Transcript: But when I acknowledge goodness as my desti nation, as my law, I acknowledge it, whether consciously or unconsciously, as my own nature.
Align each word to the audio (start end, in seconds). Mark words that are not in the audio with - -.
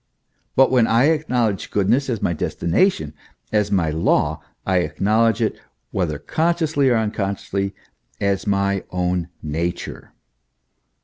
But 0.55 0.71
when 0.71 0.87
I 0.87 1.09
acknowledge 1.11 1.69
goodness 1.69 2.09
as 2.09 2.23
my 2.23 2.33
desti 2.33 2.67
nation, 2.67 3.13
as 3.51 3.71
my 3.71 3.91
law, 3.91 4.41
I 4.65 4.77
acknowledge 4.77 5.41
it, 5.43 5.59
whether 5.91 6.17
consciously 6.17 6.89
or 6.89 6.97
unconsciously, 6.97 7.75
as 8.19 8.47
my 8.47 8.83
own 8.89 9.29
nature. 9.43 10.13